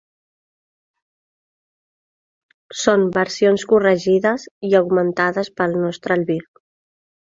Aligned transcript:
Són 2.83 3.05
versions 3.19 3.69
corregides 3.75 4.49
i 4.71 4.73
augmentades 4.81 5.53
pel 5.61 5.81
nostre 5.85 6.19
albir. 6.21 6.41